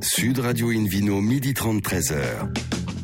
[0.00, 2.48] Sud Radio Invino, midi 30, 13h.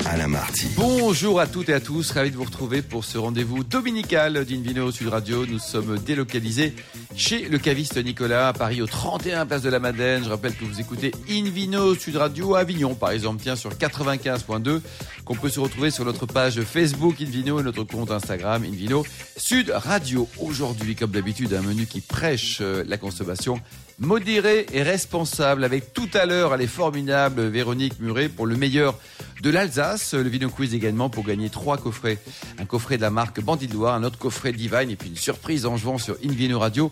[0.06, 0.66] Alain Marty.
[0.76, 4.90] Bonjour à toutes et à tous, ravi de vous retrouver pour ce rendez-vous dominical d'Invino
[4.92, 5.46] Sud Radio.
[5.46, 6.74] Nous sommes délocalisés
[7.16, 10.22] chez le caviste Nicolas à Paris au 31 place de la Madeleine.
[10.22, 14.80] Je rappelle que vous écoutez Invino Sud Radio à Avignon par exemple, tiens sur 95.2
[15.24, 19.04] qu'on peut se retrouver sur notre page Facebook Invino et notre compte Instagram Invino
[19.36, 20.28] Sud Radio.
[20.38, 23.60] Aujourd'hui, comme d'habitude, un menu qui prêche euh, la consommation
[23.98, 28.98] modérée et responsable avec tout à l'heure, elle est formidable, Véronique Muret pour le meilleur
[29.42, 30.14] de l'Alsace.
[30.14, 32.18] Le Vino Quiz également pour gagner trois coffrets.
[32.58, 35.76] Un coffret de la marque Bandit un autre coffret Divine et puis une surprise en
[35.76, 36.90] jouant sur Invino Radio.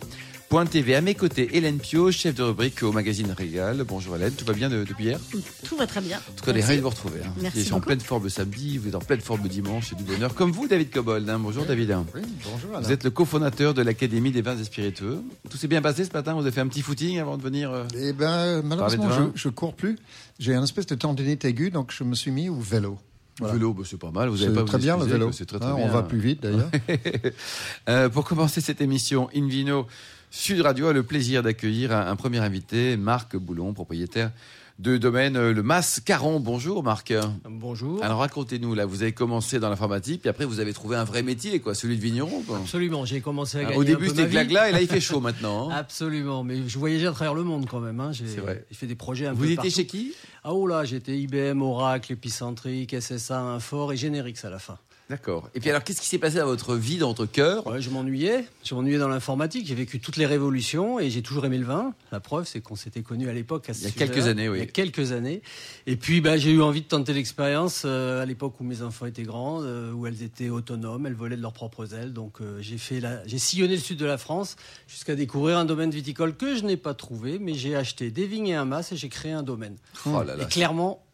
[0.52, 0.94] TV.
[0.94, 3.84] À mes côtés, Hélène Pio, chef de rubrique au magazine Régal.
[3.88, 5.18] Bonjour Hélène, tout va bien de- depuis hier?
[5.66, 6.18] Tout va très bien.
[6.18, 7.20] En tout cas, on est ravis de vous retrouver.
[7.24, 7.32] hein.
[7.40, 10.04] Merci Vous êtes en pleine forme samedi, vous êtes en pleine forme dimanche, c'est du
[10.04, 10.34] bonheur.
[10.34, 11.26] Comme vous, David Cobold.
[11.28, 11.38] hein.
[11.38, 11.96] Bonjour David.
[12.14, 12.86] Oui, bonjour Alain.
[12.86, 15.22] Vous êtes le cofondateur de l'Académie des vins et spiritueux.
[15.48, 17.70] Tout s'est bien passé ce matin Vous avez fait un petit footing avant de venir
[17.72, 19.96] euh, Eh ben, malheureusement, je, je cours plus.
[20.38, 22.98] J'ai un espèce de tendinite aiguë, donc je me suis mis au vélo.
[23.38, 23.54] Voilà.
[23.54, 24.28] Vélo, bah, c'est pas mal.
[24.28, 25.30] Vous C'est avez pas très bien le vélo.
[25.30, 25.84] très, très Hein, bien.
[25.86, 26.70] On va plus vite d'ailleurs.
[27.88, 29.86] Euh, pour commencer cette émission, Invino
[30.34, 34.30] Sud Radio a le plaisir d'accueillir un, un premier invité, Marc Boulon, propriétaire
[34.78, 36.40] de domaine euh, Le Mas Caron.
[36.40, 37.12] Bonjour Marc.
[37.44, 38.02] Bonjour.
[38.02, 41.22] Alors racontez-nous, là, vous avez commencé dans l'informatique, puis après vous avez trouvé un vrai
[41.22, 42.40] métier, quoi, celui de vigneron.
[42.46, 42.56] quoi.
[42.56, 45.70] Absolument, j'ai commencé à gagner Au début c'était glagla et là il fait chaud maintenant.
[45.70, 45.74] hein.
[45.76, 48.00] Absolument, mais je voyageais à travers le monde quand même.
[48.00, 48.12] Hein.
[48.12, 48.64] J'ai C'est vrai.
[48.70, 49.70] j'ai fait des projets un vous peu étiez partout.
[49.70, 50.14] chez qui?
[50.44, 54.76] Ah oh là, j'étais IBM, Oracle, Epicentric, SSA, Infor et Generix à la fin.
[55.12, 55.50] D'accord.
[55.54, 57.66] Et puis alors qu'est-ce qui s'est passé dans votre vie, dans votre cœur?
[57.66, 61.44] Ouais, je m'ennuyais, je m'ennuyais dans l'informatique, j'ai vécu toutes les révolutions et j'ai toujours
[61.44, 61.92] aimé le vin.
[62.12, 63.66] La preuve, c'est qu'on s'était connus à l'époque.
[63.68, 64.58] Il y a quelques années, oui.
[64.58, 65.42] Il y a quelques années.
[65.86, 69.04] Et puis, bah, j'ai eu envie de tenter l'expérience euh, à l'époque où mes enfants
[69.04, 72.14] étaient grands, euh, où elles étaient autonomes, elles volaient de leurs propres ailes.
[72.14, 73.26] Donc, euh, j'ai fait la...
[73.26, 74.56] j'ai sillonné le sud de la France
[74.88, 78.48] jusqu'à découvrir un domaine viticole que je n'ai pas trouvé, mais j'ai acheté des vignes
[78.48, 79.76] et un mas et j'ai créé un domaine.
[80.06, 80.44] Oh là là.
[80.44, 81.04] Et clairement,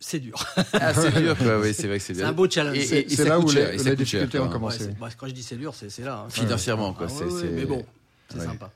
[0.00, 0.44] c'est dur.
[0.74, 1.60] Ah, c'est dur, quoi.
[1.60, 2.26] Oui, c'est vrai que c'est C'est dur.
[2.28, 2.76] un beau challenge.
[2.76, 4.78] Et- et- C'est et c'est là où cher, les, les difficultés ont Ouais, commencé.
[4.80, 6.24] c'est- bah, quand je dis c'est dur, c'est c'est là.
[6.26, 6.30] hein.
[6.30, 7.06] Financièrement, quoi.
[7.08, 7.84] Ah c'est- ouais, ouais, c'est- mais bon,
[8.28, 8.44] c'est Ouais.
[8.46, 8.70] sympa.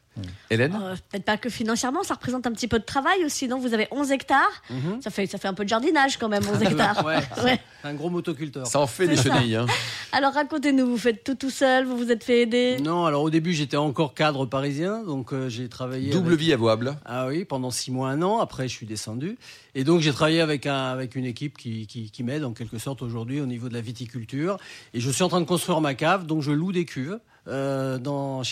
[0.50, 3.46] Hélène Euh, Peut-être pas que financièrement, ça représente un petit peu de travail aussi.
[3.46, 4.50] Non, vous avez 11 hectares.
[4.68, 5.00] Mhm.
[5.00, 7.04] Ça, fait, ça fait un peu de jardinage quand même, 11 hectares.
[7.06, 7.60] Ouais, Ouais.
[7.84, 8.66] un gros motoculteur.
[8.66, 9.22] Ça en fait des ça.
[9.36, 9.54] chenilles.
[9.54, 9.66] Hein.
[10.10, 12.78] Alors racontez-nous, vous faites tout tout seul, vous vous êtes fait aider?
[12.82, 16.10] Non, alors au début j'étais encore cadre parisien, donc euh, j'ai travaillé.
[16.10, 16.96] Double avec- vie avouable.
[17.04, 18.40] Ah oui, pendant six mois, un an.
[18.40, 19.38] Après, je suis descendu.
[19.76, 22.78] Et donc, j'ai travaillé avec, un, avec une équipe qui, qui, qui m'aide en quelque
[22.78, 24.56] sorte aujourd'hui au niveau de la viticulture.
[24.94, 27.98] Et je suis en train de construire ma cave, donc je loue des cuves euh,
[27.98, 28.42] dans,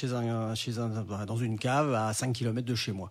[1.27, 3.11] dans une cave à 5 km de chez moi.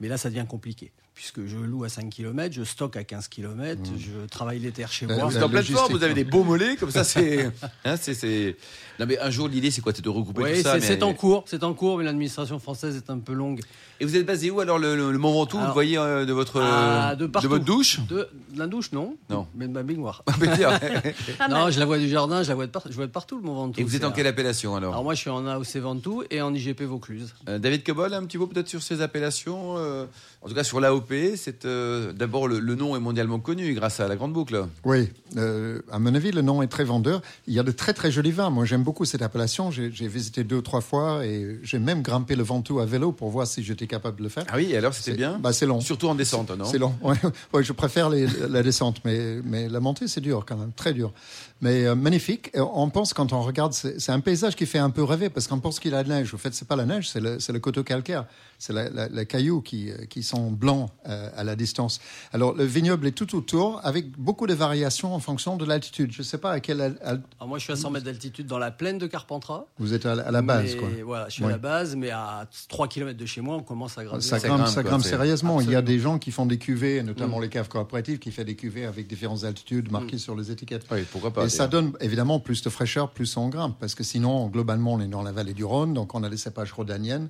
[0.00, 0.92] Mais là, ça devient compliqué.
[1.16, 4.92] Puisque je loue à 5 km, je stocke à 15 km, je travaille les terres
[4.92, 5.24] chez La- moi.
[5.28, 7.50] Vous êtes en pleine forme, vous avez des beaux mollets, comme ça, c'est.
[7.86, 8.54] hein, c'est- c'est-
[9.00, 9.92] Non, mais un jour, l'idée, c'est quoi?
[9.96, 10.78] C'est de regrouper Oui, tout ça.
[10.78, 13.60] c'est mais- en cours, c'est en cours, mais l'administration française est un peu longue.
[13.98, 16.32] Et vous êtes basé où alors le, le, le Mont Ventoux Vous voyez euh, de
[16.34, 16.60] votre
[17.16, 18.00] de votre douche?
[18.06, 19.46] De, de la douche, non Non.
[19.54, 20.22] Mais de ma baignoire.
[20.26, 20.36] Pas
[21.48, 23.36] Non, je la vois du jardin, je la vois de, par- je vois de partout,
[23.36, 23.80] le Mont Ventoux.
[23.80, 26.42] Et vous êtes en quelle appellation alors, Alors moi, je suis en AOC Ventoux et
[26.42, 27.32] en IGP Vaucluse.
[27.48, 30.04] Euh, David Cobol, un petit mot peut-être sur ces appellations euh,
[30.42, 30.78] En tout cas, sur
[31.10, 34.66] euh, d'abord le, le nom est mondialement connu grâce à la Grande Boucle.
[34.84, 37.22] Oui, euh, à mon avis, le nom est très vendeur.
[37.46, 38.50] Il y a de très très jolis vins.
[38.50, 39.70] Moi, j'aime beaucoup cette appellation.
[39.70, 43.12] J'ai j'ai visité deux ou trois fois et j'ai même grimpé le Ventoux à vélo
[43.12, 44.44] pour voir si j'étais capable de le faire.
[44.48, 45.80] Ah oui, et alors c'était C'est- bien bah, c'est long.
[45.80, 46.94] Surtout en descente, non C'est long.
[47.02, 47.16] Ouais,
[47.52, 50.92] ouais, je préfère les- la descente, mais, mais la montée, c'est dur quand même, très
[50.92, 51.12] dur.
[51.60, 52.50] Mais euh, magnifique.
[52.54, 55.30] Et on pense, quand on regarde, c'est c'est un paysage qui fait un peu rêver,
[55.30, 56.34] parce qu'on pense qu'il a de neige.
[56.34, 58.24] Au fait, c'est pas la neige, c'est le, c'est le coteau calcaire.
[58.58, 62.00] C'est la, la, la caillou qui, euh, qui sont blancs euh, à la distance.
[62.32, 66.12] Alors, le vignoble est tout autour, avec beaucoup de variations en fonction de l'altitude.
[66.12, 66.80] Je sais pas à quelle...
[66.80, 69.66] al- al- Alors moi, je suis à 100 mètres d'altitude dans la plaine de Carpentras.
[69.78, 70.88] vous êtes à la, à la base, Mais quoi.
[71.04, 71.48] Voilà, je suis Oui.
[71.48, 74.22] à la base, mais à 3 km de chez moi, on commence à gravir.
[74.22, 75.60] Ça Ça grimpe, grimpe, ça quoi, grimpe c'est- sérieusement.
[75.60, 77.42] Il y a des gens qui font des cuvées, notamment Mm.
[77.42, 80.86] les caves coopératives, qui font des cuvées avec différentes altitudes marquées sur les étiquettes.
[80.90, 84.02] Oui, pourquoi pas Et ça donne évidemment plus de fraîcheur, plus on grimpe, parce que
[84.04, 87.28] sinon, globalement, on est dans la vallée du Rhône, donc on a des cépages rhodaniennes.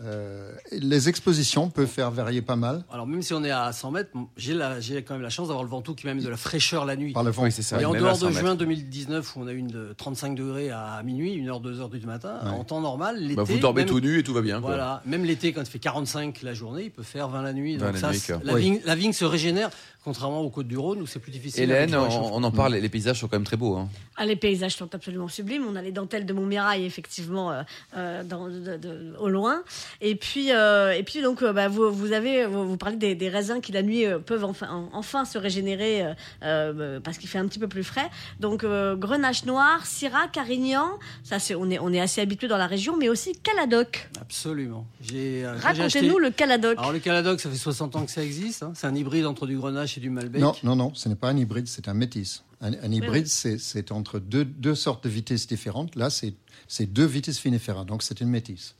[0.00, 3.90] Euh, les expositions peuvent faire varier pas mal Alors même si on est à 100
[3.92, 4.56] mètres, j'ai
[5.02, 7.12] quand même la chance d'avoir le Ventoux qui m'amène de la fraîcheur la nuit.
[7.12, 7.42] par le vent.
[7.44, 7.80] Oui, c'est ça.
[7.80, 8.40] Et en dehors 100 de mètres.
[8.40, 12.06] juin 2019, où on a eu une de 35 degrés à minuit, 1h, 2h du
[12.06, 12.50] matin, Ouais.
[12.50, 13.34] en temps normal, l'été.
[13.36, 14.60] Bah, vous dormez même- tout nu et tout va bien.
[14.60, 14.70] quoi.
[14.70, 17.76] Voilà, même l'été, quand il fait 45 la journée, il peut faire 20 la nuit.
[17.76, 18.60] 20 Donc la ça, nuit, la, Oui.
[18.62, 19.70] vigne, la vigne se régénère,
[20.02, 21.62] contrairement aux côtes du Rhône où c'est plus difficile.
[21.64, 23.76] Hélène, on, en parle, les paysages sont quand même très beaux.
[23.76, 23.88] Hein.
[24.16, 25.64] Ah, les paysages sont absolument sublimes.
[25.68, 27.62] On a les dentelles de Montmirail, effectivement, euh,
[27.96, 29.62] euh, dans- de- de- au loin.
[30.00, 33.14] Et puis, euh, et puis donc, euh, bah, vous, vous avez, vous, vous parlez des,
[33.14, 37.18] des raisins qui la nuit euh, peuvent enfin, en- enfin se régénérer euh, euh, parce
[37.18, 38.08] qu'il fait un petit peu plus frais.
[38.40, 42.56] Donc, euh, Grenache noir, Syrah, Carignan, ça c'est, on est, on est assez habitué dans
[42.58, 44.08] la région, mais aussi Caladoc.
[44.20, 44.86] Absolument.
[45.00, 46.78] J'ai, euh, j'ai acheté- Racontez-nous le Caladoc.
[46.78, 48.62] Alors le Caladoc, ça fait 60 ans que ça existe.
[48.62, 48.72] hein.
[48.74, 50.40] C'est un hybride entre du Grenache et du Malbec.
[50.40, 52.42] Non, non, non, ce n'est pas un hybride, c'est un métis.
[52.60, 53.28] Un, un hybride, oui.
[53.28, 55.96] c'est- c'est entre deux, deux sortes de vitesses différentes.
[55.96, 56.34] Là, c'est
[56.68, 58.76] c'est deux vitesses vinifera, donc c'est une métisse.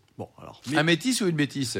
[0.75, 1.79] Un métis ou une métisse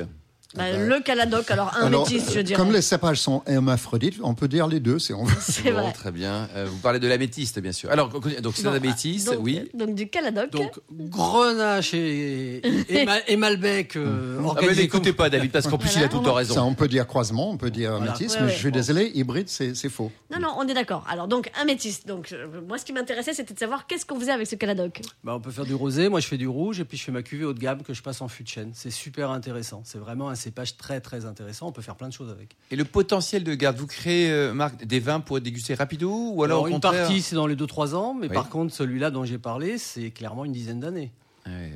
[0.55, 2.57] Bah, le Caladoc, alors un Alors, métis, je euh, dirais.
[2.61, 4.99] Comme les cépages sont hermaphrodites, on peut dire les deux.
[4.99, 5.93] C'est on- C'est Bon, vrai.
[5.93, 6.49] Très bien.
[6.55, 7.91] Euh, vous parlez de la métisse, bien sûr.
[7.91, 9.69] Alors, donc c'est Bon, la ah, métisse, donc, oui.
[9.75, 10.51] Donc du Caladoc.
[10.51, 15.79] Donc Grenache et, et, Ma- et Malbec euh, Ah, mais n'écoutez pas, David, parce qu'en
[15.79, 16.03] plus, Voilà.
[16.03, 16.55] il a tout le temps raison.
[16.55, 18.13] Ça, on peut dire croisement, on peut dire Voilà.
[18.13, 18.53] métis, Ouais, mais ouais.
[18.53, 20.11] je suis désolé, hybride, c'est c'est faux.
[20.31, 21.05] Non, non, on est d'accord.
[21.09, 22.05] Alors, donc, un métis.
[22.07, 25.01] Donc, euh, moi, ce qui m'intéressait, c'était de savoir qu'est-ce qu'on faisait avec ce Caladoc.
[25.25, 27.13] Bah, on peut faire du rosé, moi je fais du rouge et puis je fais
[27.13, 28.71] ma cuvée haut de gamme que je passe en fût de chêne.
[28.75, 29.83] C'est super intéressant.
[29.85, 31.69] C'est vraiment un cépage très très intéressant.
[31.69, 32.57] On peut faire plein de choses avec.
[32.71, 36.11] Et le potentiel de garde, vous créez, euh, Marc, des vins pour être dégustés rapido
[36.11, 38.35] ou alors, Alors, une contraire partie c'est dans les 2-3 ans, mais Oui.
[38.35, 41.11] par contre celui-là dont j'ai parlé, c'est clairement une dizaine d'années.
[41.47, 41.73] Ouais.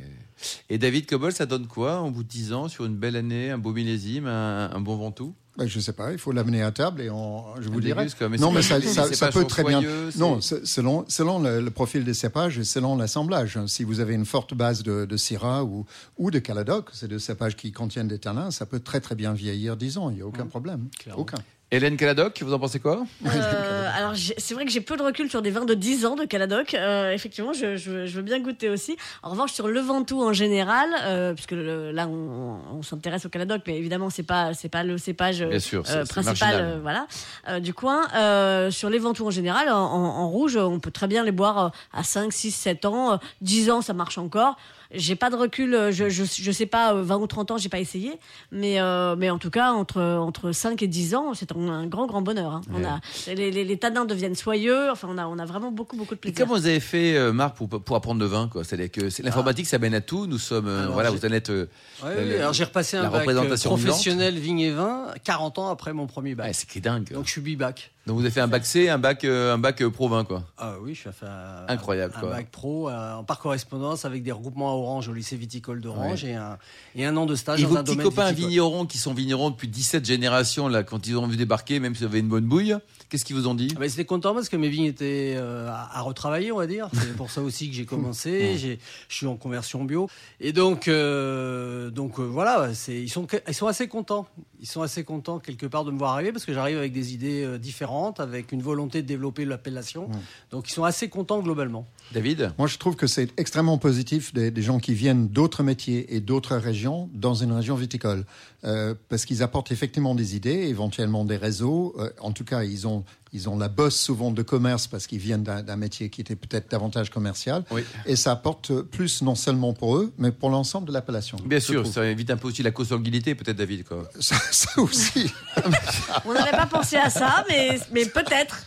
[0.69, 3.51] Et David Cobol, ça donne quoi en bout de 10 ans sur une belle année,
[3.51, 5.35] un beau millésime, un, un bon ventoux?
[5.59, 8.07] Ben, je sais pas, il faut l'amener à table et on, je vous dirai.
[8.39, 8.79] non, mais ça,
[9.33, 9.83] peut très bien.
[10.17, 13.59] Non, selon, selon le, le profil des cépages et selon l'assemblage.
[13.67, 15.87] Si vous avez une forte base de, de Syrah ou,
[16.19, 19.33] ou de Caladoc, c'est deux cépages qui contiennent des tanins, ça peut très très bien
[19.33, 20.89] vieillir 10 ans, il n'y a aucun problème.
[20.99, 21.23] clairement.
[21.23, 21.39] Aucun.
[21.73, 23.03] Hélène Caladoc, vous en pensez quoi?
[23.27, 26.15] Euh, alors, c'est vrai que j'ai peu de recul sur des vins de 10 ans
[26.15, 26.75] de Caladoc.
[26.75, 28.97] Euh, effectivement, je, je- je veux bien goûter aussi.
[29.25, 33.31] En revanche, sur le Ventoux en général, euh, puisque le- là, on, on s'intéresse au
[33.31, 37.09] Caladoc, mais évidemment, c'est pas, c'est pas le cépage Bien sûr, euh, principal, euh, voilà,
[37.49, 38.03] euh, du coin.
[38.15, 41.33] Euh, sur les Ventoux en général, en, en- en rouge, on peut très bien les
[41.33, 43.15] boire à 5, 6, 7 ans.
[43.15, 44.57] Euh, 10 ans, ça marche encore.
[44.95, 47.59] J'ai pas de recul, euh, je, je, je sais pas, euh, 20 ou 30 ans,
[47.59, 48.13] j'ai pas essayé,
[48.53, 52.07] mais, euh, mais en tout cas, entre, entre 5 et 10 ans, c'est un, grand,
[52.07, 52.53] grand bonheur.
[52.53, 52.61] hein.
[52.73, 55.97] On a, les, les, les tanins deviennent soyeux, enfin, on a, on a vraiment beaucoup,
[55.97, 56.47] beaucoup de Et plaisir.
[56.47, 58.65] comment vous avez fait, euh, Marc, pour, pour apprendre le vin quoi?
[58.65, 60.27] C'est-à-dire que c'est- l'informatique, ça mène à tout.
[60.27, 61.51] Nous sommes, euh, Alors, voilà, vous allez être.
[61.51, 61.69] euh,
[62.05, 65.69] Ouais, la- oui, alors j'ai repassé un bac euh, professionnel vigne et vin 40 ans
[65.69, 66.47] après mon premier bac.
[66.47, 67.13] ouais, c'est qui est dingue.
[67.13, 67.91] Donc je suis bibac.
[68.07, 70.25] Donc vous avez fait un bac C, un bac, euh, un bac euh, pro vin,
[70.25, 70.45] quoi.
[70.59, 72.31] Ah oui, je suis fait un, Incroyable, un quoi.
[72.31, 76.25] bac pro euh, en par correspondance avec des regroupements à Orange au lycée viticole d'Orange
[76.25, 76.57] et, un,
[76.95, 78.49] et un an de stage Et dans vos un petits domaine copains viticole.
[78.51, 82.03] vignerons qui sont vignerons depuis 17 générations, là, quand ils ont vu débarquer, même si
[82.03, 82.77] vous avez une bonne bouille,
[83.09, 83.73] qu'est-ce qu'ils vous ont dit?
[83.77, 86.69] Ah ben, C'était content parce que mes vignes étaient euh, à, à retravailler, on va
[86.69, 86.89] dire.
[86.95, 88.57] C'est pour ça aussi que j'ai commencé.
[88.57, 88.79] J'ai-
[89.09, 90.09] Je suis en conversion bio.
[90.39, 94.27] Et donc, donc voilà, c'est- ils sont, ils sont assez contents.
[94.61, 97.13] Ils sont assez contents quelque part de me voir arriver parce que j'arrive avec des
[97.13, 97.59] idées euh,
[97.97, 100.09] différentes, avec une volonté de développer l'appellation.
[100.51, 101.87] Donc ils sont assez contents globalement.
[102.13, 106.15] David Moi, je trouve que c'est extrêmement positif des, des gens qui viennent d'autres métiers
[106.15, 108.25] et d'autres régions dans une région viticole,
[108.65, 111.95] Euh, parce qu'ils apportent effectivement des idées, éventuellement des réseaux.
[111.99, 113.05] Euh, en tout cas, ils ont
[113.37, 116.71] ils ont la bosse souvent de commerce parce qu'ils viennent d'un métier qui était peut-être
[116.71, 117.65] davantage commercial.
[117.71, 117.85] Oui.
[118.07, 121.37] Et ça apporte plus non seulement pour eux, mais pour l'ensemble de l'appellation.
[121.45, 121.93] Bien sûr, trouve.
[121.93, 123.85] ça évite un peu aussi la consanguinité, peut-être, David.
[123.85, 124.09] Quoi.
[124.21, 125.31] Ça, ça aussi.
[126.25, 128.65] On n'avait pas pensé à ça, mais, mais peut-être.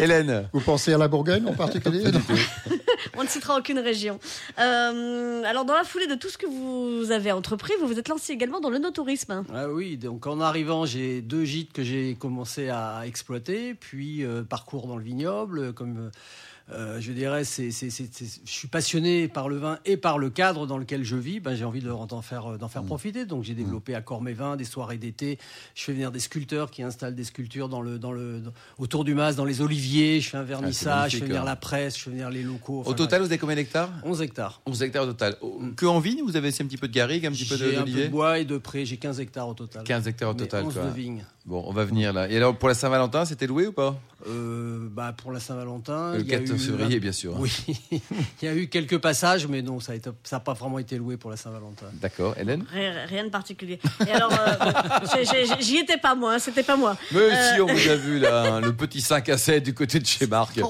[0.00, 2.04] Hélène Vous pensez à la Bourgogne en particulier?
[2.12, 2.20] Non.
[3.16, 4.18] On ne citera aucune région.
[4.58, 8.08] Euh, alors, dans la foulée de tout ce que vous avez entrepris, vous vous êtes
[8.08, 9.44] lancé également dans le no-tourisme.
[9.54, 14.42] Ah oui, donc en arrivant, j'ai deux gîtes que j'ai commencé à exploiter, puis euh,
[14.42, 16.10] parcours dans le vignoble, comme euh,
[16.70, 21.04] je dirais, c'est, je suis passionné par le vin et par le cadre dans lequel
[21.04, 21.40] je vis.
[21.40, 23.26] Ben, j'ai envie de, d'en faire, d'en faire profiter.
[23.26, 25.38] Donc j'ai développé à Cormévin des soirées d'été.
[25.74, 29.04] Je fais venir des sculpteurs qui installent des sculptures dans le, dans le, dans- autour
[29.04, 30.20] du mas, dans les oliviers.
[30.20, 31.46] Je fais un vernissage, je fais venir hein.
[31.46, 32.82] la presse, je fais venir les locaux.
[32.86, 34.60] Au total, bref, vous avez combien d'hectares 11 hectares.
[34.66, 35.36] 11 hectares au total.
[35.40, 37.64] Oh, Que en vigne Vous avez un petit peu de garrigue, un petit peu de-
[37.70, 39.84] J'ai un peu d'olivier de bois et de pré, j'ai 15 hectares au total.
[39.84, 40.64] 15 hectares au Mais total.
[40.64, 40.84] 11 quoi.
[40.84, 41.24] de vignes.
[41.44, 42.28] Bon, on va venir là.
[42.30, 43.98] Et alors, pour la Saint-Valentin, c'était loué ou pas?
[44.28, 47.34] Euh, bah pour la Saint-Valentin, Le il y a 14 eu février, bien sûr.
[47.38, 47.52] Oui,
[47.90, 48.00] il
[48.42, 49.94] y a eu quelques passages, mais non, ça
[50.32, 51.86] n'a pas vraiment été loué pour la Saint-Valentin.
[51.94, 52.64] D'accord, Hélène?
[52.72, 53.80] Rien, rien de particulier.
[54.06, 56.96] Et alors, euh, j'y étais pas moi, hein, c'était pas moi.
[57.12, 59.98] Mais si, on vous a vu là, hein, le petit 5 à 7 du côté
[59.98, 60.60] de chez Marc.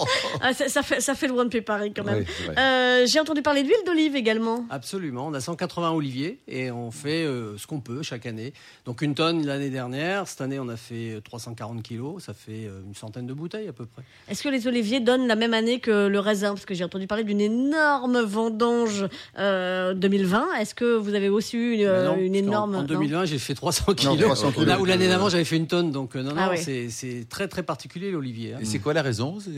[0.41, 2.25] Ah, ça, ça fait, ça fait loin depuis Paris quand même.
[2.49, 2.55] Oui.
[2.57, 4.65] Euh, j'ai entendu parler d'huile d'olive également.
[4.71, 8.53] Absolument, on a 180 oliviers et on fait euh, ce qu'on peut chaque année.
[8.85, 12.83] Donc une tonne l'année dernière, cette année on a fait 340 kilos, ça fait euh,
[12.87, 14.03] une centaine de bouteilles à peu près.
[14.29, 16.55] Est-ce que les oliviers donnent la même année que le raisin?
[16.55, 19.07] Parce que j'ai entendu parler d'une énorme vendange
[19.39, 20.55] euh, 2020.
[20.61, 22.75] Est-ce que vous avez aussi eu une, non, parce qu'en- énorme.
[22.77, 24.19] En, non 2020, j'ai fait 300 kilos.
[24.19, 24.67] 300 kilos.
[24.67, 26.59] Là où l'année d'avant j'avais fait une tonne, donc euh, non, non, Ah oui.
[26.59, 28.55] c'est- c'est très très particulier l'olivier.
[28.55, 28.59] hein.
[28.63, 29.39] Et c'est quoi la raison?
[29.41, 29.51] C'est-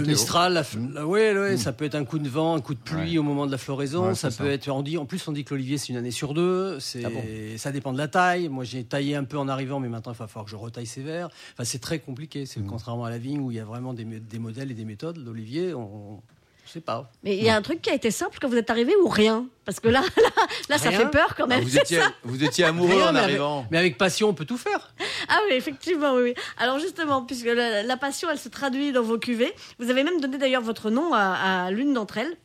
[0.00, 0.06] Le.
[0.06, 2.74] Mistral, la f- la- ouais, ouais, ça peut être un coup de vent, un coup
[2.74, 3.18] de pluie Ouais.
[3.18, 4.08] au moment de la floraison.
[4.08, 4.46] Ouais, ça peut ça.
[4.50, 6.78] être, on dit, en plus, on dit que l'olivier c'est une année sur deux.
[6.80, 7.22] C'est, Ah bon
[7.56, 8.48] ça dépend de la taille.
[8.48, 10.86] Moi, j'ai taillé un peu en arrivant, mais maintenant il va falloir que je retaille
[10.86, 11.28] sévère.
[11.54, 12.46] Enfin, c'est très compliqué.
[12.46, 14.04] C'est contrairement à la vigne où il y a vraiment des,
[14.38, 15.18] modèles et des méthodes.
[15.24, 16.20] L'olivier, on,
[16.66, 17.10] je sais pas.
[17.22, 19.08] Mais il y a un truc qui a été simple quand vous êtes arrivé ou
[19.08, 19.46] rien?
[19.64, 20.28] Parce que là, là,
[20.68, 21.62] là ça fait peur quand Ah, même.
[21.64, 23.66] vous, étiez, vous étiez amoureux Rien, en mais avec- arrivant.
[23.70, 24.92] Mais avec passion, on peut tout faire.
[25.28, 26.34] Ah oui, effectivement, oui, oui.
[26.58, 30.20] Alors justement, puisque la, la passion, elle se traduit dans vos cuvées, vous avez même
[30.20, 32.36] donné d'ailleurs votre nom à, à l'une d'entre elles.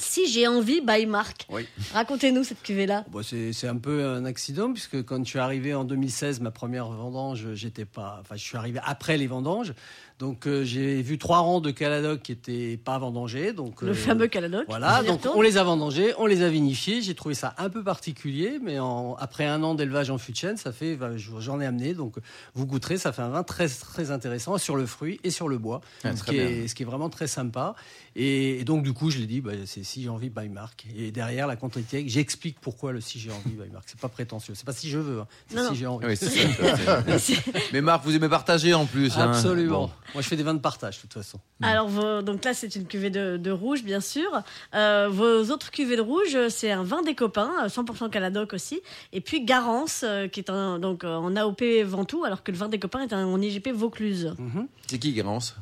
[0.00, 1.46] Si j'ai envie, by Marc.
[1.50, 1.66] Oui.
[1.92, 3.04] Racontez-nous cette cuvée-là.
[3.10, 6.50] Bon, c'est c'est un peu un accident puisque quand je suis arrivé en 2016, ma
[6.50, 8.18] première vendange, j'étais pas.
[8.20, 9.74] Enfin, je suis arrivé après les vendanges,
[10.18, 13.52] donc euh, j'ai vu trois rangs de Caladoc qui étaient pas vendangés.
[13.52, 14.64] Donc Le euh, fameux Caladoc.
[14.68, 17.02] Voilà, donc on les a vendangés, on les a vinifiés.
[17.02, 20.36] J'ai trouvé ça un peu particulier, mais en- après un an d'élevage en fût de
[20.36, 21.94] chêne, ça fait, bah, j'en ai amené.
[21.94, 22.16] Donc
[22.54, 25.58] vous goûterez, ça fait un vin très très intéressant sur le fruit et sur le
[25.58, 27.74] bois, Ah, ce, qui est, ce qui est vraiment très sympa.
[28.16, 30.86] Et, et donc du coup, je l'ai dit, bah, c'est si j'ai envie by Marc.
[30.96, 33.84] Et derrière la quantité, j'explique pourquoi le si j'ai envie by Marc.
[33.86, 35.26] C'est pas prétentieux, c'est pas si je veux, hein.
[35.48, 36.06] c'est si j'ai envie.
[36.06, 36.26] Oui, ça.
[37.72, 39.16] Mais Marc, vous aimez partager en plus.
[39.16, 39.30] hein.
[39.30, 39.86] Absolument.
[39.86, 39.90] Bon.
[40.14, 41.38] Moi, je fais des vins de partage, de toute façon.
[41.62, 44.42] Alors, vos- donc là, c'est une cuvée de, de rouge, bien sûr.
[44.74, 48.52] Euh, vos autres cuvées de rouge, euh, c'est un vin des copains, euh, 100% Caladoc
[48.52, 48.80] aussi.
[49.12, 52.58] Et puis Garance, euh, qui est un- donc, euh, en AOP Ventoux, alors que le
[52.58, 54.34] vin des copains est un, en IGP Vaucluse.
[54.38, 54.66] Mhm.
[54.86, 55.56] C'est qui, Garance?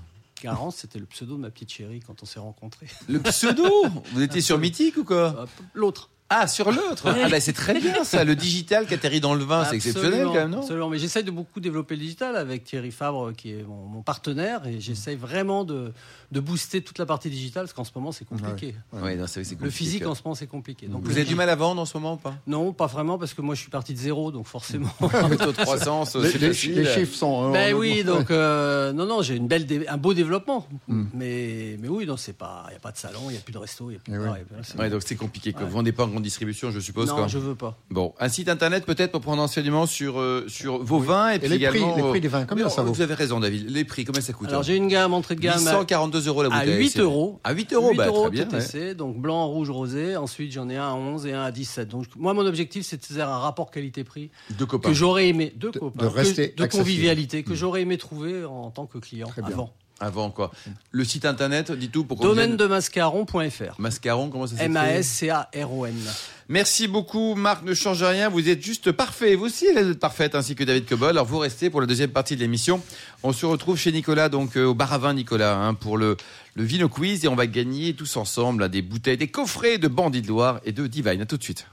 [0.70, 2.88] C'était le pseudo de ma petite chérie quand on s'est rencontrés.
[3.08, 3.64] Le pseudo?
[4.12, 5.42] Vous étiez sur Mythique ou quoi?
[5.42, 6.10] Hop, L'autre.
[6.28, 9.44] Ah, sur l'autre Ah bah c'est très bien ça, le digital qui atterrit dans le
[9.44, 10.58] vin, c'est exceptionnel quand même, non?
[10.60, 14.02] Absolument, mais j'essaye de beaucoup développer le digital avec Thierry Fabre qui est mon, mon
[14.02, 15.92] partenaire et j'essaye vraiment de,
[16.32, 18.74] de booster toute la partie digitale parce qu'en ce moment c'est compliqué.
[18.92, 20.88] Ouais, non, c'est c'est Le compliqué, physique en ce moment c'est compliqué.
[20.88, 22.34] Donc Vous avez du mal à vendre en ce moment ou pas?
[22.48, 24.90] Non, pas vraiment parce que moi je suis parti de zéro donc forcément.
[25.30, 26.74] Le taux de croissance, Les, c'est les- facile.
[26.74, 27.52] les chiffres sont.
[27.52, 28.02] Ben euh, oui, ouais.
[28.04, 30.66] donc euh, non non, j'ai une belle dé- un beau développement.
[30.88, 31.04] Hmm.
[31.14, 33.40] Mais mais oui, non, c'est pas il y a pas de salon, il y a
[33.40, 34.40] plus de resto, il y a plus de Eh bar, oui.
[34.40, 35.54] a plus- Ouais, donc c'est compliqué.
[35.56, 37.08] Vous vendez pas en grande distribution, je suppose.
[37.08, 37.26] Non, quoi.
[37.28, 37.78] je veux pas.
[37.90, 41.48] Bon, un site internet peut-être pour prendre enseignement sur euh, sur vos vins et, puis
[41.48, 43.68] les prix- également les euh, prix des vins, combien ça vaut Vous avez raison, David.
[43.70, 46.26] Les prix, combien ça coûte Alors hein j'ai une gamme entrée de gamme à- 842
[46.28, 46.78] euros la à bouteille.
[46.78, 47.40] 8 c'est- euros.
[47.44, 48.44] À 8 euros, 8 bah, euros très bien.
[48.46, 50.16] TTC, donc blanc, rouge, rosé.
[50.16, 51.88] Ensuite, j'en ai un à 11 et un à 17.
[51.88, 54.30] Donc, moi, mon objectif, c'est de faire un rapport qualité-prix.
[54.58, 56.08] Deux que j'aurais aimé, de, De- copains, de
[56.66, 59.70] que- convivialité, que j'aurais aimé trouver en tant que client avant.
[59.98, 60.50] Avant quoi
[60.90, 63.78] Le site internet, dis tout pour Domaine vienne- de mascaron.fr.
[63.80, 65.94] Mascaron, comment ça s'écrit M-A-S-C-A-R-O-N.
[66.48, 67.64] Merci beaucoup, Marc.
[67.64, 68.28] Ne change rien.
[68.28, 69.34] Vous êtes juste parfait.
[69.34, 71.08] Vous aussi, elle est parfaite, ainsi que David Cobol.
[71.10, 72.80] Alors, vous restez pour la deuxième partie de l'émission.
[73.22, 76.16] On se retrouve chez Nicolas, donc euh, au bar à vin Nicolas, hein, pour le,
[76.54, 77.24] le Vino Quiz.
[77.24, 80.60] Et on va gagner tous ensemble là, des bouteilles, des coffrets de Bandit de Loire
[80.64, 81.22] et de Divine.
[81.22, 81.66] À tout de suite.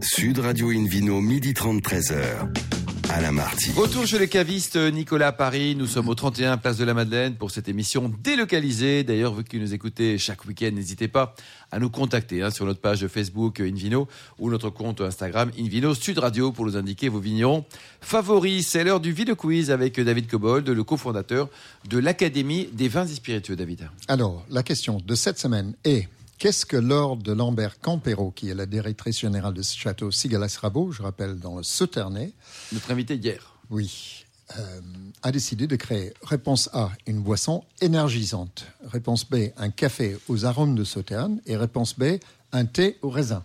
[0.00, 2.79] Sud Radio Invino, midi 30, 13h.
[3.12, 3.72] Alain Marty.
[3.72, 5.74] Retour chez le caviste Nicolas à Paris.
[5.74, 9.02] Nous sommes au 31 Place de la Madeleine pour cette émission délocalisée.
[9.02, 11.34] D'ailleurs, vous qui nous écoutez chaque week-end, n'hésitez pas
[11.72, 14.06] à nous contacter hein, sur notre page Facebook Invino
[14.38, 17.64] ou notre compte Instagram Invino Sud Radio pour nous indiquer vos vignerons
[18.00, 18.68] favoris.
[18.68, 21.48] C'est l'heure du Vino Quiz avec David Cobold, le cofondateur
[21.88, 23.56] de l'Académie des vins et spiritueux.
[23.56, 23.88] David.
[24.06, 26.08] Alors, la question de cette semaine est
[26.40, 30.90] qu'est-ce que Lord de Lambert Campero, qui est la directrice générale de ce château Sigalas-Rabot,
[30.90, 32.32] je rappelle dans le Sauternay,
[32.72, 33.54] Notre invité hier.
[33.68, 34.24] oui,
[34.58, 34.80] euh,
[35.22, 38.66] a décidé de créer Réponse A, une boisson énergisante.
[38.84, 41.40] Réponse B, un café aux arômes de Sauterne.
[41.46, 42.18] Et réponse B,
[42.52, 43.44] un thé au raisin.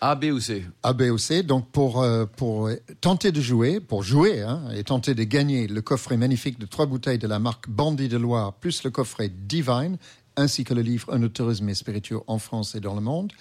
[0.00, 0.64] A, B ou C?
[0.82, 1.42] A, B ou C.
[1.42, 5.82] Donc, pour, euh, pour tenter de jouer, pour jouer hein, et tenter de gagner le
[5.82, 9.98] coffret magnifique de trois bouteilles de la marque Bandit de Loire, plus le coffret Divine,
[10.36, 13.32] ainsi que le livre Un tourisme et spiritueux en France et dans le monde,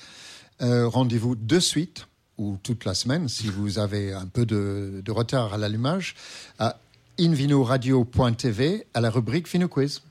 [0.61, 5.11] euh, rendez-vous de suite ou toute la semaine, si vous avez un peu de, de
[5.11, 6.15] retard à l'allumage,
[6.57, 6.77] à
[7.19, 10.01] invinoradio.tv à la rubrique Vino Quiz.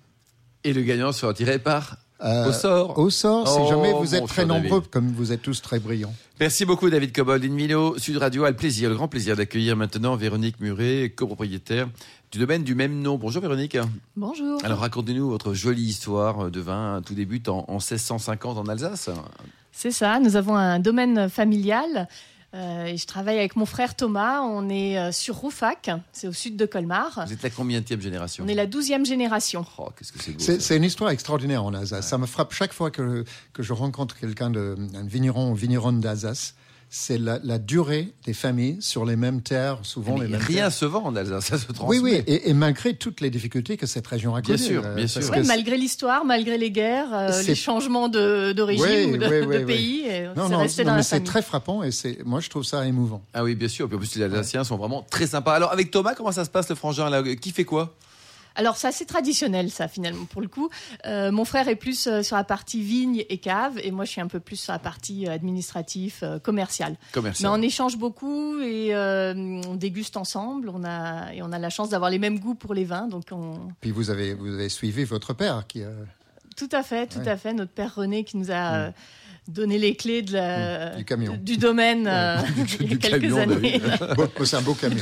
[0.64, 2.98] Et le gagnant sera tiré par Euh, au sort.
[2.98, 4.90] Au sort, si Oh, jamais vous êtes très nombreux, David.
[4.90, 6.12] comme vous êtes tous très brillants.
[6.40, 7.44] Merci beaucoup David Cobold.
[7.44, 11.88] Invino Sud Radio a le plaisir, le grand plaisir d'accueillir maintenant Véronique Muret, copropriétaire
[12.32, 13.16] du domaine du même nom.
[13.16, 13.78] Bonjour Véronique.
[14.16, 14.58] Bonjour.
[14.64, 17.00] Alors racontez-nous votre jolie histoire de vin.
[17.06, 19.10] Tout débute en, en 1650 en Alsace.
[19.70, 22.08] C'est ça, nous avons un domaine familial.
[22.54, 24.40] Euh, et je travaille avec mon frère Thomas.
[24.40, 27.24] On est euh, sur Roufac, c'est au sud de Colmar.
[27.26, 29.66] Vous êtes la combienième génération On est la douzième génération.
[29.76, 30.60] Oh, qu'est-ce que c'est beau.
[30.60, 32.08] C'est une histoire extraordinaire en Alsace.
[32.08, 36.00] Ça me frappe chaque fois que, que je rencontre quelqu'un, de, un vigneron ou vigneronne
[36.00, 36.54] d'Alsace.
[36.90, 40.56] C'est la, la durée des familles sur les mêmes terres, souvent Mais les mêmes rien
[40.64, 40.72] terres.
[40.72, 41.98] se vend en Alsace, ça se transmet.
[41.98, 44.66] Oui, oui, et, et malgré toutes les difficultés que cette région a Bien connues.
[44.66, 45.20] sûr, euh, bien sûr.
[45.30, 49.16] Ouais, c'est- malgré l'histoire, malgré les guerres, euh, les changements de, de régime Oui, ou
[49.18, 49.64] de, oui, de oui, oui.
[49.66, 51.26] pays, et Non, c'est non, resté non, dans mais la c'est famille.
[51.26, 53.22] très frappant et c'est, moi je trouve ça émouvant.
[53.34, 53.86] Ah oui, bien sûr.
[53.86, 55.52] Puis en plus, les Alsaciens sont vraiment très sympas.
[55.54, 57.22] Alors avec Thomas, comment ça se passe le frangin là?
[57.36, 57.94] Qui fait quoi?
[58.58, 60.68] Alors c'est assez traditionnel ça finalement pour le coup.
[61.06, 64.10] Euh, mon frère est plus euh, sur la partie vigne et cave et moi je
[64.10, 66.96] suis un peu plus sur la partie euh, administrative, euh, commerciale.
[67.12, 67.50] Commercial.
[67.50, 69.32] Mais on échange beaucoup et euh,
[69.68, 70.68] on déguste ensemble.
[70.68, 73.24] On a et on a la chance d'avoir les mêmes goûts pour les vins, donc
[73.30, 73.58] on.
[73.80, 75.82] Puis vous avez, vous avez suivi votre père qui
[76.56, 77.28] Tout à fait, tout Ouais.
[77.28, 77.54] à fait.
[77.54, 78.90] Notre père René qui nous a euh,
[79.46, 80.96] donné les clés de la, Mm.
[80.98, 81.38] Du camion.
[81.40, 82.38] du domaine euh,
[82.80, 83.80] il y a quelques camion, bah années.
[84.44, 84.98] C'est un beau camion.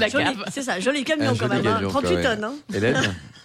[0.53, 2.23] C'est ça, joli camion Un quand joli même, hein, camion, 38 quand même.
[2.41, 2.45] tonnes.
[2.45, 2.55] hein.
[2.75, 2.97] Hélène?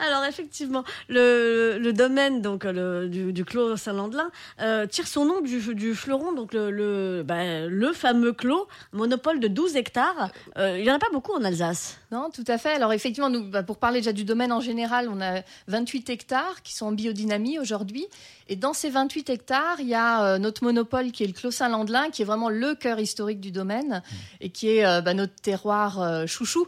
[0.00, 4.30] Alors effectivement, le, le domaine donc le, du, du clos Saint-Landelin
[4.60, 9.40] euh, tire son nom du, du fleuron, donc le, le, bah, le fameux clos, monopole
[9.40, 10.30] de 12 hectares.
[10.56, 11.98] Euh, il y en a pas beaucoup en Alsace.
[12.12, 12.72] Non, tout à fait.
[12.72, 16.62] Alors effectivement, nous, bah, pour parler déjà du domaine en général, on a 28 hectares
[16.62, 18.06] qui sont en biodynamie aujourd'hui.
[18.50, 21.52] Et dans ces 28 hectares, il y a euh, notre monopole qui est le Clos
[21.52, 24.02] Saint-Landelin, qui est vraiment le cœur historique du domaine
[24.40, 26.66] et qui est euh, bah, notre terroir euh, chouchou.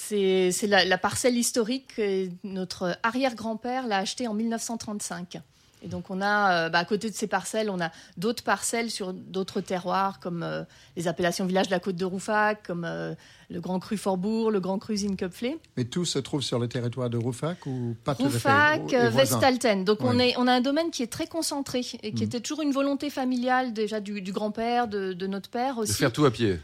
[0.00, 5.38] C'est c'est la, la parcelle historique que notre arrière-grand-père l'a achetée en 1935.
[5.82, 8.90] Et donc on a, euh, bah, à côté de ces parcelles, on a d'autres parcelles
[8.90, 10.62] sur d'autres terroirs, comme euh,
[10.96, 13.14] les appellations villages de la côte de Roufac, comme euh,
[13.48, 15.56] le Grand Cru Forbourg, le Grand Cru Zinkopflé.
[15.76, 19.10] Mais tout se trouve sur le territoire de Roufac ou pas tout Roufac, voisins.
[19.10, 19.84] Vestalten.
[19.84, 20.30] Donc on, Ouais.
[20.30, 22.26] est, on a un domaine qui est très concentré et qui Mm.
[22.26, 25.92] était toujours une volonté familiale déjà du, du grand-père, de, de notre père De aussi.
[25.94, 26.58] faire tout à pied.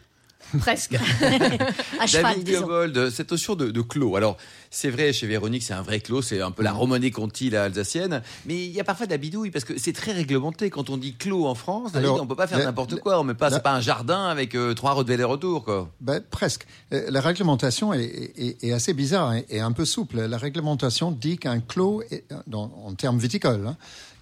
[0.59, 0.95] Presque.
[2.01, 2.61] À cheval, David.
[2.61, 4.17] Gobold, cette notion de, de clos.
[4.17, 4.37] Alors,
[4.71, 7.65] c'est vrai, chez Véronique, c'est un vrai clos, c'est un peu la Romanée Conti, la
[7.65, 8.23] alsacienne.
[8.47, 10.71] Mais il y a parfois de la bidouille, parce que c'est très réglementé.
[10.71, 13.19] Quand on dit clos en France, David, Alors, on peut pas faire n'importe quoi.
[13.21, 15.91] On met pas, la- c'est pas un jardin avec euh, trois routes de retour, quoi.
[16.01, 16.67] Ben, presque.
[16.93, 18.03] Euh, La réglementation est,
[18.37, 20.21] est- est assez bizarre et, et un peu souple.
[20.27, 23.77] La réglementation dit qu'un clos, est- dans- en termes viticoles, hein,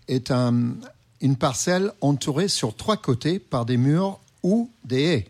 [0.09, 0.75] est un-
[1.21, 5.27] une parcelle entourée sur trois côtés par des murs ou des haies.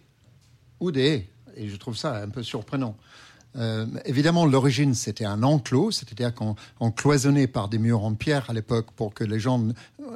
[0.83, 1.29] Ou des haies.
[1.57, 2.97] Et je trouve ça un peu surprenant.
[3.57, 8.51] Euh, évidemment, l'origine, c'était un enclos, c'est-à-dire qu'on on cloisonnait par des murs en pierre
[8.51, 9.65] à l'époque pour que les gens,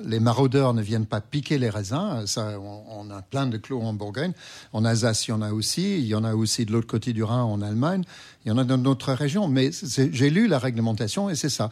[0.03, 2.25] les maraudeurs ne viennent pas piquer les raisins.
[2.27, 4.33] Ça, on, a plein de clos en Bourgogne.
[4.73, 5.99] En Alsace, il y en a aussi.
[5.99, 8.03] Il y en a aussi de l'autre côté du Rhin, en Allemagne.
[8.45, 9.47] Il y en a dans d'autres régions.
[9.47, 11.71] Mais j'ai lu la réglementation et c'est ça.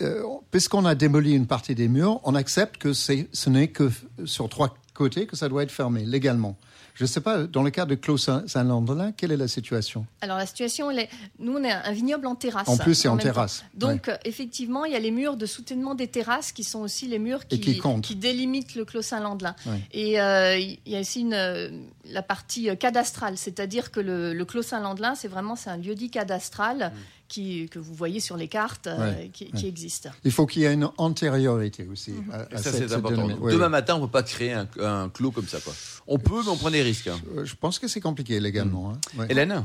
[0.00, 3.88] Euh, Puisqu'on a démoli une partie des murs, on accepte que ce n'est que
[4.24, 6.56] sur trois côtés que ça doit être fermé légalement.
[6.94, 10.06] Je ne sais pas, dans le cas de Clos Saint- Saint-Landelin, quelle est la situation?
[10.20, 11.08] Alors la situation, elle est...
[11.38, 12.68] nous on est un vignoble en terrasse.
[12.68, 13.22] En plus, c'est en temps.
[13.22, 13.64] terrasse.
[13.74, 17.06] Donc euh, effectivement, il y a les murs de soutènement des terrasses qui sont aussi
[17.08, 17.58] les murs qui,
[18.16, 19.54] délimitent le Clos Saint-Landelin.
[19.66, 19.80] Ouais.
[19.92, 21.70] Et euh, il y a aussi une, euh,
[22.04, 26.92] la partie cadastrale, c'est-à-dire que le, le Clos Saint-Landelin, c'est vraiment c'est un lieu-dit cadastral
[27.32, 28.98] qui, que vous voyez sur les cartes euh.
[28.98, 29.50] Ouais, qui, ouais.
[29.58, 30.08] qui existe.
[30.22, 32.12] Il faut qu'il y ait une antériorité aussi.
[32.30, 33.26] à- à Et ça, c'est important.
[33.26, 35.72] Demain matin, on peut pas créer un, un clos comme ça, quoi.
[36.06, 37.06] On peut, mais on prend des risques.
[37.08, 37.18] hein.
[37.36, 38.90] Euh, Je pense que c'est compliqué légalement.
[38.92, 38.98] hein.
[39.18, 39.26] Ouais.
[39.30, 39.64] Hélène?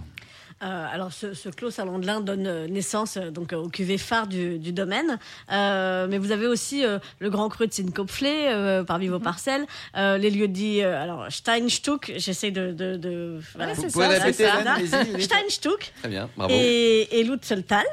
[0.61, 4.57] Alors, ce, ce clos Saint-Landelin donne euh, naissance euh, donc euh, au cuvée phare du,
[4.57, 5.19] du domaine.
[5.51, 9.65] Euh, mais vous avez aussi euh, le Grand Cru de Zinkopflé euh, parmi vos parcelles.
[9.95, 14.23] Euh, les lieux dits, euh, alors Steinstuck, j'essaie de, de, de voilà, Vous pouvez ça,
[14.23, 15.21] répéter.
[15.21, 16.53] Steinstuck Très bien, bravo.
[16.55, 17.85] et, et Lutzeltal.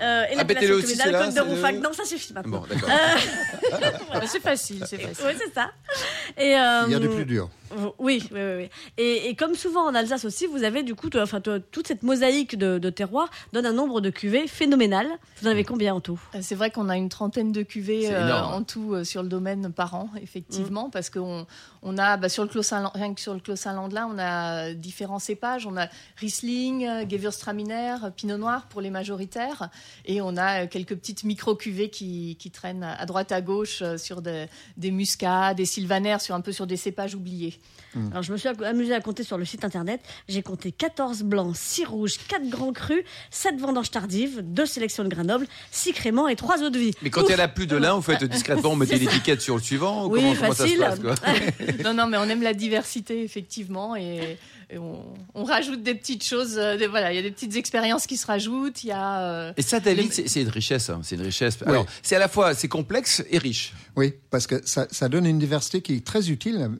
[0.00, 1.74] Euh, et Ah, l'appellation mettez-le aussi, communale Côte de le- Roufac.
[1.76, 2.60] Non, ça suffit maintenant.
[2.60, 2.88] Bon, d'accord.
[4.26, 5.24] C'est facile, c'est facile.
[5.26, 5.70] Oui, c'est ça.
[6.36, 7.48] Et, euh, Il y a des plus durs.
[7.98, 8.68] Oui, oui, oui.
[8.96, 12.56] Et, et comme souvent en Alsace aussi, vous avez du coup, enfin, toute cette mosaïque
[12.56, 15.06] de, de terroirs donne un nombre de cuvées phénoménal.
[15.40, 16.20] Vous en avez combien en tout?
[16.34, 19.28] Euh, C'est vrai qu'on a une trentaine de cuvées euh, en tout euh, sur le
[19.28, 21.46] domaine par an, effectivement, parce qu'on
[21.82, 24.72] on a bah, sur le Clos Saint rien que sur le Clos Saint-Landelin, on a
[24.74, 25.66] différents cépages.
[25.66, 29.68] On a Riesling, Gewürztraminer, Pinot Noir pour les majoritaires,
[30.04, 34.22] et on a quelques petites micro cuvées qui, qui traînent à droite à gauche sur
[34.22, 37.57] des, des muscats, des sylvanaires, sur un peu sur des cépages oubliés.
[38.10, 40.00] Alors, je me suis amusée à compter sur le site internet.
[40.28, 45.08] J'ai compté 14 blancs, 6 rouges, 4 grands crus, 7 vendanges tardives, 2 sélections de
[45.08, 46.92] Grenoble, 6 créments et 3 eaux de vie.
[47.02, 49.40] Mais quand il y en a plus de l'un, vous faites discrètement, vous mettez l'étiquette
[49.40, 50.78] sur le suivant ou Oui, comment, comment ça se facile.
[50.78, 51.14] passe quoi
[51.84, 54.36] non, non, mais on aime la diversité, effectivement, et,
[54.70, 55.02] et on,
[55.34, 56.56] on rajoute des petites choses.
[56.58, 58.84] euh, des- voilà, il y a des petites expériences qui se rajoutent.
[58.84, 59.22] Il y a.
[59.22, 60.90] euh, Et ça, David, Les- c'est c'est une richesse.
[60.90, 61.56] hein, C'est une richesse.
[61.62, 61.68] Oui.
[61.70, 63.72] Alors, c'est à la fois c'est complexe et riche.
[63.96, 66.70] Oui, parce que ça, ça donne une diversité qui est très utile.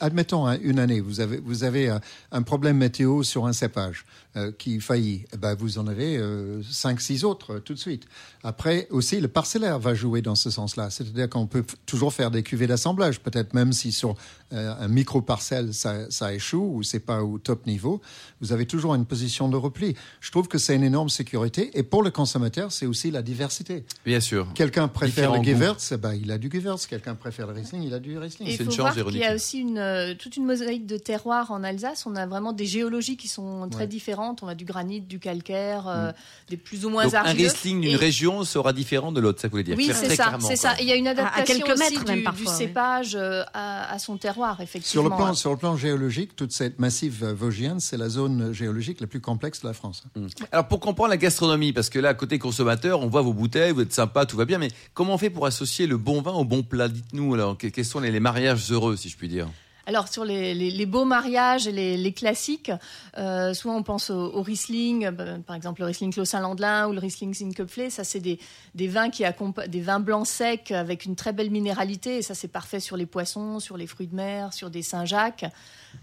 [0.00, 2.00] Admettons hein, une année, vous avez, vous avez un,
[2.32, 4.04] un problème météo sur un cépage
[4.36, 5.24] euh, qui faillit.
[5.32, 8.04] Eh ben, vous en avez euh, cinq, six autres euh, tout de suite.
[8.42, 10.90] Après aussi, le parcellaire va jouer dans ce sens-là.
[10.90, 14.16] C'est-à-dire qu'on peut toujours faire des cuvées d'assemblage, peut-être même si sur
[14.52, 18.00] euh, un micro parcelle ça, ça échoue ou c'est pas au top niveau,
[18.40, 19.94] vous avez toujours une position de repli.
[20.20, 23.84] Je trouve que c'est une énorme sécurité et pour le consommateur, c'est aussi la diversité.
[24.04, 24.48] Bien sûr.
[24.54, 25.44] Quelqu'un préfère Différents le.
[25.44, 26.86] Gewürz, eh ben, il a du Gewürz.
[26.86, 28.48] Quelqu'un préfère le Riesling, il a du Riesling.
[28.48, 30.86] et il C'est une chance, voir qu'il y a aussi une, euh, toute une mosaïque
[30.86, 32.04] de terroirs en Alsace.
[32.06, 33.86] On a vraiment des géologies qui sont très Ouais.
[33.86, 34.42] différentes.
[34.42, 36.12] On a du granit, du calcaire, euh,
[36.48, 37.48] des plus ou moins Donc un argileux.
[37.48, 39.76] Riesling d'une Et- région sera différent de l'autre, ça voulait dire.
[39.76, 40.74] Oui, Très- c'est très ça, clairement, c'est ça.
[40.80, 43.92] Il y a une adaptation quelques aussi mètres même du, parfois, du cépage euh, à,
[43.92, 45.02] à son terroir, Sur effectivement.
[45.04, 49.00] le, plan, sur le plan géologique, toute cette massive euh, vosgienne, c'est la zone géologique
[49.00, 50.04] la plus complexe de la France.
[50.52, 53.82] Alors pour comprendre la gastronomie, parce que là, côté consommateur, on voit vos bouteilles, vous
[53.82, 56.44] êtes sympa, tout va bien, mais comment on fait pour associer le bon vin au
[56.44, 56.88] bon plat?
[56.88, 59.48] Dites-nous alors, que- quels sont les, les mariages heureux, si je puis dire?
[59.86, 62.70] Alors sur les, les- les beaux mariages et les, les classiques,
[63.18, 66.88] euh, souvent on pense au, au Riesling, euh, bah, par exemple le Riesling Clos Saint-Landelin
[66.88, 67.90] ou le Riesling Sinkepflé.
[67.90, 68.38] Ça c'est des,
[68.74, 69.24] des vins qui
[69.68, 73.06] des vins blancs secs avec une très belle minéralité et ça c'est parfait sur les
[73.06, 75.44] poissons, sur les fruits de mer, sur des Saint-Jacques.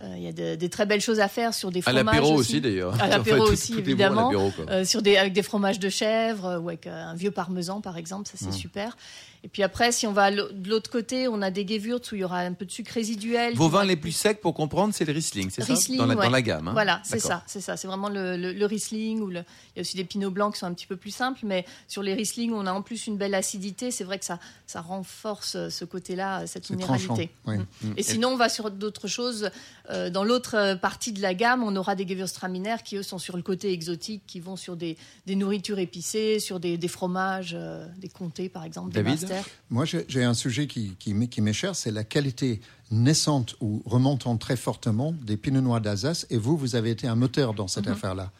[0.04, 2.06] Euh, Il y a de- des très belles choses à faire sur des À fromages
[2.06, 3.02] l'apéro aussi, d'ailleurs.
[3.02, 4.32] À l'apéro aussi tout est bon à évidemment.
[4.70, 8.30] Euh, sur des, avec des fromages de chèvre ou avec un vieux parmesan par exemple,
[8.30, 8.52] ça c'est Mmh.
[8.54, 8.98] super.
[9.44, 12.20] Et puis après, si on va de l'autre côté, on a des Gewürz où il
[12.20, 13.56] y aura un peu de sucre résiduel.
[13.56, 16.22] Vos vins les plus secs, pour comprendre, c'est le Riesling, c'est ça dans la, dans
[16.22, 16.30] ouais.
[16.30, 16.68] la gamme.
[16.68, 17.76] hein Voilà, c'est ça, c'est ça.
[17.76, 19.40] C'est vraiment le, le- le Riesling ou le...
[19.40, 21.66] il y a aussi des Pinots blancs qui sont un petit peu plus simples, mais
[21.88, 23.90] sur les Riesling, on a en plus une belle acidité.
[23.90, 27.14] C'est vrai que ça, ça renforce euh, ce côté-là, cette C'est tranchant.
[27.16, 27.34] minéralité.
[27.48, 27.58] oui.
[27.82, 27.94] Mm.
[27.98, 29.50] Et sinon, on va sur d'autres choses.
[29.90, 33.18] Euh, dans l'autre euh, partie de la gamme, on aura des Gewürztraminer qui, eux, sont
[33.18, 37.56] sur le côté exotique, qui vont sur des, des nourritures épicées, sur des, des fromages,
[37.58, 39.31] euh, des comtés, par exemple, David des
[39.70, 43.82] Moi, j'ai un sujet qui, qui, m'est- qui m'est cher, c'est la qualité naissante ou
[43.86, 46.26] remontant très fortement des pinots noirs d'Alsace.
[46.30, 48.32] Et vous, vous avez été un moteur dans cette affaire-là.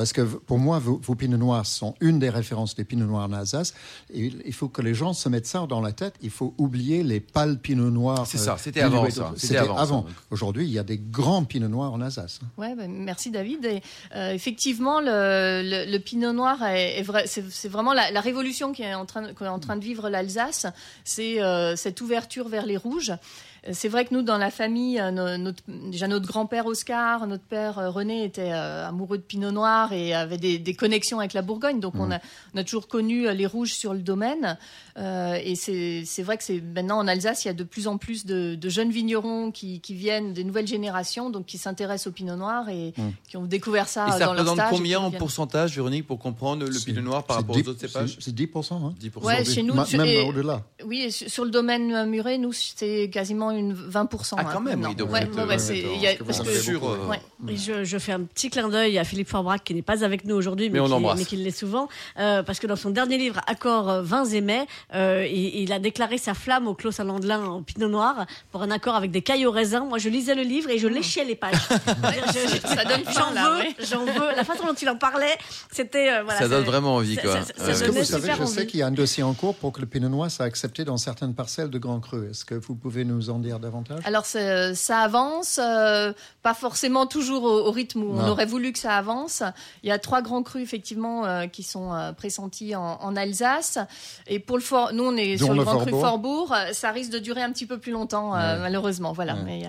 [0.00, 3.28] Parce que pour moi, vos, vos pinots noirs sont une des références des pinots noirs
[3.28, 3.74] en Alsace.
[4.10, 6.14] Et il- il faut que les gens se mettent ça dans la tête.
[6.22, 8.26] Il faut oublier les pâles pinots noirs.
[8.26, 9.24] C'est ça, euh, c'était avant, dilués ça.
[9.24, 10.14] d'autres- C'était avant, ça.
[10.30, 12.40] Aujourd'hui, il y a des grands pinots noirs en Alsace.
[12.56, 13.62] Ouais, ben, merci David.
[13.66, 13.82] Et,
[14.16, 18.72] euh, effectivement, le, le- le Pinot Noir est, est vrai, c'est, vraiment la, la révolution
[18.72, 20.64] qui est en train, qu'est en train de vivre l'Alsace.
[21.04, 23.12] C'est euh, cette ouverture vers les rouges.
[23.66, 27.44] Euh, C'est vrai que nous, dans la famille, euh, notre, déjà notre grand-père Oscar, notre
[27.44, 31.32] père euh, René était euh, amoureux de Pinot Noir et avait des, des connexions avec
[31.32, 31.80] la Bourgogne.
[31.80, 32.18] Donc on, a,
[32.54, 34.56] on a toujours connu les rouges sur le domaine.
[34.98, 37.96] Euh, et c'est, vrai que c'est maintenant en Alsace, il y a de plus en
[37.98, 42.12] plus de, de jeunes vignerons qui, qui viennent, des nouvelles générations, donc qui s'intéressent au
[42.12, 42.92] Pinot Noir et
[43.28, 46.66] qui ont découvert ça, Et ça dans leur représente combien en pourcentage, Véronique, pour comprendre
[46.66, 48.74] le pinot noir par rapport 10 aux autres cépages C'est c'est 10%.
[48.74, 49.24] Hein 10%.
[49.24, 50.62] Ouais, chez nous, Ma- même au-delà.
[50.84, 54.34] Oui, et sur sur le domaine muret, nous, c'est quasiment une 20%.
[54.38, 54.88] Ah, quand hein, même, maintenant.
[54.90, 57.20] oui, donc Ouais, euh, ouais, c'est- il y a- parce que en euh, ouais.
[57.48, 60.24] Et je, je fais un petit clin d'œil à Philippe Forbrac qui n'est pas avec
[60.24, 61.18] nous aujourd'hui, Mais mais, on qui, l'embrasse.
[61.18, 64.40] mais qui l'est souvent, euh, parce que dans son dernier livre, Accords euh, vins et
[64.40, 68.62] mets, euh, il, il a déclaré sa flamme au Clos Saint-Landelin au Pinot Noir pour
[68.62, 69.84] un accord avec des cailles au raisin.
[69.84, 71.54] Moi, je lisais le livre et je léchais les pages.
[71.70, 73.74] Je- je- Ça donne faim, J'en là, veux, ouais.
[73.90, 74.36] j'en veux.
[74.36, 75.36] La façon dont il en parlait,
[75.70, 76.38] c'était euh, voilà.
[76.40, 77.32] Ça donne vraiment envie, ça- quoi.
[77.42, 77.70] ça- ça Ouais.
[77.70, 79.80] Est-ce que vous savez, je sais qu'il y a un dossier en cours pour que
[79.80, 82.28] le Pinot Noir soit accepté dans certaines parcelles de Grand Cru.
[82.30, 84.00] Est-ce que vous pouvez nous en dire davantage?
[84.04, 88.72] Alors c'est- ça avance, euh, pas forcément toujours au, au rythme où on aurait voulu
[88.72, 89.42] que ça avance.
[89.82, 93.78] Il y a trois grands crus effectivement euh, qui sont euh, pressentis en, en Alsace.
[94.26, 96.48] Et pour le fort, nous on est Dont sur le le grand cru Forbourg.
[96.48, 96.52] Forbourg.
[96.54, 98.60] euh, Ça risque de durer un petit peu plus longtemps euh, Ouais.
[98.60, 99.12] malheureusement.
[99.12, 99.40] Voilà, Ouais.
[99.44, 99.68] mais euh,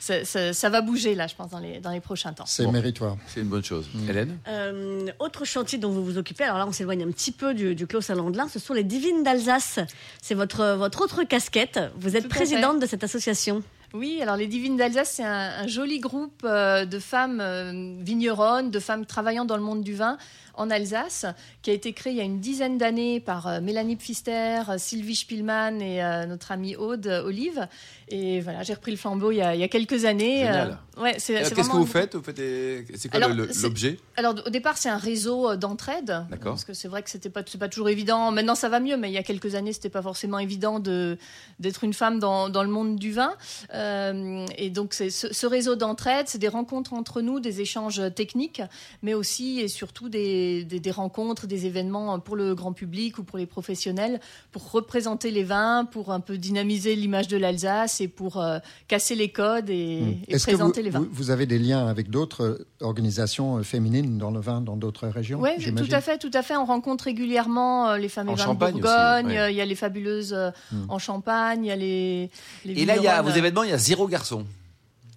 [0.00, 2.44] ça, ça- ça va bouger là, je pense dans les dans les prochains temps.
[2.46, 2.72] C'est Bon.
[2.72, 3.16] méritoire.
[3.26, 3.86] C'est une bonne chose.
[3.94, 4.10] Mm.
[4.10, 7.54] Hélène Euh, autre chantier dont vous vous occupez, alors là on s'éloigne un petit peu
[7.54, 9.78] du, du Clos Saint-Landelin, ce sont les Divines d'Alsace.
[10.22, 11.80] C'est votre, votre autre casquette.
[11.96, 13.62] Vous êtes Tout présidente de cette association.
[13.94, 18.70] Oui, alors les Divines d'Alsace, c'est un, un joli groupe euh, de femmes euh, vigneronnes,
[18.70, 20.18] de femmes travaillant dans le monde du vin
[20.58, 21.24] en Alsace,
[21.62, 24.78] qui a été créé il y a une dizaine d'années par euh, Mélanie Pfister, euh,
[24.78, 27.66] Sylvie Spielmann et euh, notre amie Aude Olive.
[28.10, 30.38] Et voilà, j'ai repris le flambeau il y a, il y a quelques années.
[30.38, 30.78] Génial.
[30.96, 33.98] Ouais, c'est, Qu'est-ce que vous faites Vous faites des- C'est quoi Alors, le- l'objet?
[34.16, 36.06] alors au départ c'est un réseau d'entraide.
[36.30, 36.52] D'accord.
[36.54, 38.30] Parce que c'est vrai que c'était pas c'est pas toujours évident.
[38.32, 41.18] Maintenant ça va mieux, mais il y a quelques années c'était pas forcément évident de
[41.60, 43.34] d'être une femme dans, dans le monde du vin.
[43.74, 48.02] Euh, et donc c'est ce, ce réseau d'entraide, c'est des rencontres entre nous, des échanges
[48.14, 48.62] techniques,
[49.02, 53.22] mais aussi et surtout des, des, des rencontres, des événements pour le grand public ou
[53.24, 54.20] pour les professionnels,
[54.52, 58.58] pour représenter les vins, pour un peu dynamiser l'image de l'Alsace et pour euh,
[58.88, 60.22] casser les codes et, et Hmm.
[60.24, 61.00] Que vous, présenter les vins.
[61.00, 64.76] vous, vous avez des liens avec d'autres euh, organisations euh, féminines dans le vin dans
[64.76, 66.56] d'autres régions Oui, tout à fait, tout à fait.
[66.56, 69.26] On rencontre régulièrement les femmes En et vins de Champagne aussi, Bourgogne.
[69.26, 69.38] ouais.
[69.38, 70.50] euh, Il y a les fabuleuses euh,
[70.88, 71.64] en Champagne.
[71.64, 72.30] Il y a les.
[72.64, 74.44] les Et là, il y a, à vos événements, il y a zéro garçon.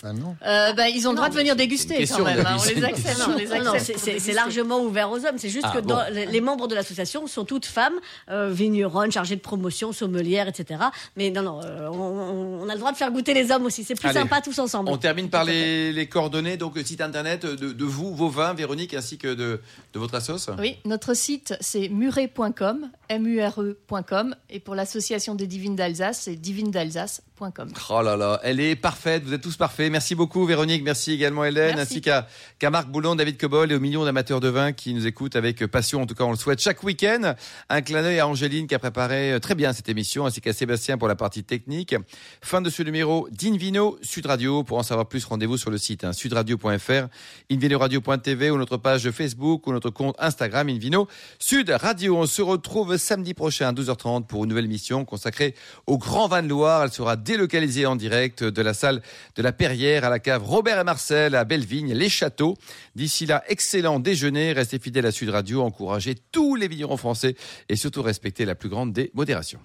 [0.03, 0.35] Ah non.
[0.45, 2.43] Euh, bah, ils ont le droit de venir déguster quand même.
[2.45, 3.97] hein, on les accepte.
[4.19, 5.37] C'est- largement ouvert aux hommes.
[5.37, 5.89] C'est juste Ah, que bon.
[5.89, 7.93] dans- les, les membres de l'association sont toutes femmes,
[8.29, 10.79] euh, vigneronnes, chargées de promotion, sommelières, etc.
[11.17, 13.83] Mais non, non, euh, on, on a le droit de faire goûter les hommes aussi.
[13.83, 14.19] C'est plus Allez.
[14.19, 14.89] sympa tous ensemble.
[14.89, 18.53] On termine par les, les coordonnées, donc le site internet de, de vous, vos vins,
[18.53, 19.61] Véronique, ainsi que de,
[19.93, 20.49] de votre assoce.
[20.57, 27.69] Oui, notre site c'est muret.com, M-U-R-E.com, et pour l'association des divines d'Alsace, c'est divinesdalsace.com.
[27.89, 29.90] Oh là là, elle est parfaite, vous êtes tous parfaits.
[29.91, 31.97] Merci beaucoup Véronique, merci également Hélène, Merci.
[31.97, 35.35] ainsi qu'à Marc Boulon, David Cobol et aux millions d'amateurs de vin qui nous écoutent
[35.35, 37.35] avec passion, en tout cas on le souhaite chaque week-end.
[37.69, 40.53] Un clin d'œil à Angéline qui a préparé euh, très bien cette émission, ainsi qu'à
[40.53, 41.93] Sébastien pour la partie technique.
[42.41, 44.63] Fin de ce numéro d'Invino Sud Radio.
[44.63, 47.07] Pour en savoir plus, rendez-vous sur le site hein, sudradio.fr,
[47.51, 52.17] invinoradio.tv ou notre page Facebook ou notre compte Instagram Invino Sud Radio.
[52.17, 55.53] On se retrouve samedi prochain à 12h30 pour une nouvelle émission consacrée
[55.85, 56.83] au Grand Vin de Loire.
[56.83, 59.01] Elle sera délocalisée en direct de la salle
[59.35, 59.51] de la
[59.81, 62.55] À la cave Robert et Marcel à Bellevigne, les châteaux.
[62.93, 64.53] D'ici là, excellent déjeuner.
[64.53, 65.63] Restez fidèles à Sud Radio.
[65.63, 67.35] Encouragez tous les vignerons français
[67.67, 69.59] et surtout respectez la plus grande des modérations.